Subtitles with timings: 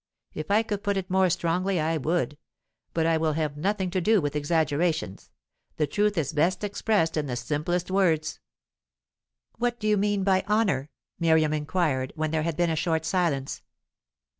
[0.33, 2.39] If I could put it more strongly, I would;
[2.91, 5.29] but I will have nothing to do with exaggerations.
[5.77, 8.39] The truth is best expressed in the simplest words."
[9.59, 13.61] "What do you mean by honour?" Miriam inquired, when there had been a short silence.